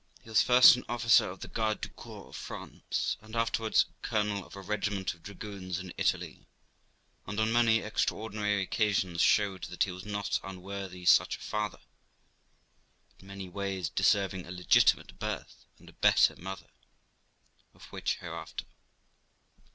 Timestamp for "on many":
7.39-7.81